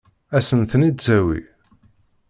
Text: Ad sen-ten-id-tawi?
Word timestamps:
Ad 0.37 0.43
sen-ten-id-tawi? 0.47 1.39